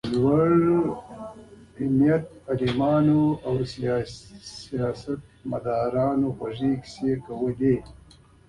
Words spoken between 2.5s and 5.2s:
عالمانو او سیاست